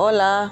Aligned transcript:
Hola. 0.00 0.50